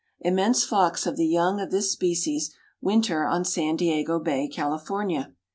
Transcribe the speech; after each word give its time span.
Immense 0.21 0.63
flocks 0.63 1.05
of 1.05 1.15
the 1.15 1.27
young 1.27 1.59
of 1.59 1.69
this 1.69 1.91
species 1.91 2.49
winter 2.81 3.27
on 3.27 3.45
San 3.45 3.75
Diego 3.75 4.17
Bay, 4.17 4.47
California. 4.47 5.35